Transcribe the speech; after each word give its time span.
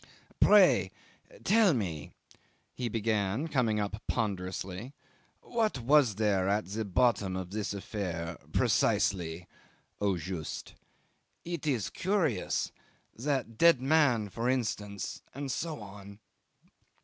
"Pray 0.39 0.89
tell 1.43 1.75
me," 1.75 2.09
he 2.73 2.89
began, 2.89 3.47
coming 3.47 3.79
up 3.79 4.01
ponderously, 4.07 4.95
"what 5.41 5.79
was 5.79 6.15
there 6.15 6.49
at 6.49 6.65
the 6.65 6.83
bottom 6.83 7.35
of 7.35 7.51
this 7.51 7.71
affair 7.71 8.35
precisely 8.51 9.45
(au 10.01 10.17
juste)? 10.17 10.73
It 11.45 11.67
is 11.67 11.91
curious. 11.91 12.71
That 13.15 13.59
dead 13.59 13.79
man, 13.79 14.29
for 14.29 14.49
instance 14.49 15.21
and 15.35 15.51
so 15.51 15.79
on." 15.83 16.17